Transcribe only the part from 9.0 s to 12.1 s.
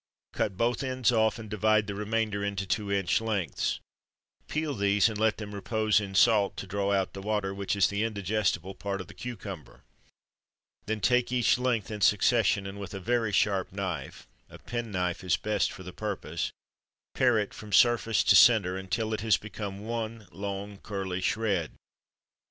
the cucumber. Then take each length, in